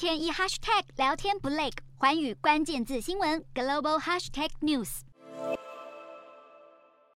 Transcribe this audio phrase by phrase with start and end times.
[0.00, 5.00] 天一 hashtag 聊天不累，寰宇关键字新闻 global hashtag news。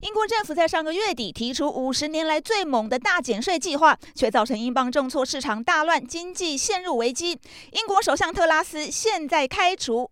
[0.00, 7.40] 英国政府在上个月底提出五十年来最猛的大减税计划，却造成英镑重挫，市场大乱，经济陷入危机。
[7.72, 10.10] 英国首相特拉斯现在开除。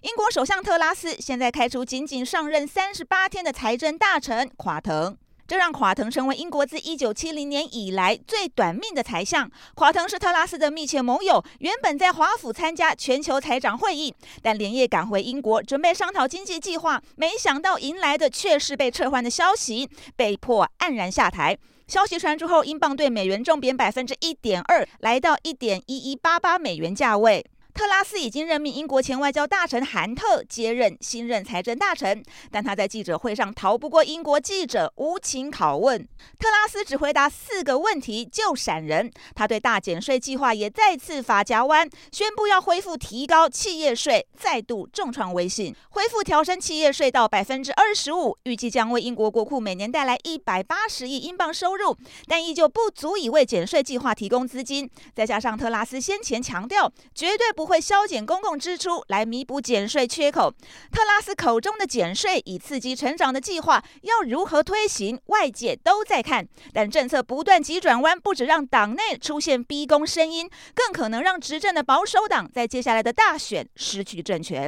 [0.00, 5.18] 英国首相特拉斯现在开除仅仅上任三十八天的财政大臣垮腾。
[5.48, 9.50] 这让垮腾成为英国自一九七零年以来最短命的财相。
[9.76, 21.56] 垮腾是特拉斯的密切盟友，原本在华府参加全球财长会议，但连夜赶回英国准备商讨经济计划，没想到迎来的却是被撤换的消息，被迫黯然下台。
[21.86, 27.42] 消息传出后，英镑兑美元重贬百分之一点二，来到一点一一八八美元价位。
[27.78, 35.96] 特拉斯已经任命英国前外交大臣韩特接任新任财政大臣，但他在记者会上逃不过英国记者无情拷问。
[36.40, 39.08] 特拉斯只回答四个问题就闪人。
[39.32, 45.72] 他对大减税计划也再次发夹弯，宣布要恢复提高企业税，再度重创威信。
[45.90, 54.90] 恢复调升企业税到百分之二十五，预计将为英国国库每年带来一百八十亿英镑收入，但依旧不足以为减税计划提供资金。
[55.14, 57.67] 再加上特拉斯先前强调，绝对不。
[57.68, 60.50] 会削减公共支出来弥补减税缺口。
[60.90, 66.48] 特拉斯口中的减税以刺激成长的计划要如何推行，外界都在看。
[66.72, 74.66] 但政策不断急转弯，不止让党内出现逼宫声音，更可能让执政的保守党在接下来的大选失去政权。